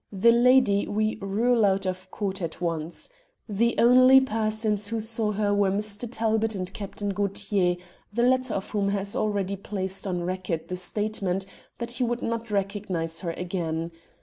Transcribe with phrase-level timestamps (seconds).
[0.11, 3.07] The lady we rule out of court at once.
[3.47, 6.09] The only persons who saw her were Mr.
[6.11, 7.75] Talbot and Captain Gaultier,
[8.11, 11.45] the latter of whom has already placed on record the statement
[11.77, 13.91] that he would not recognize her again.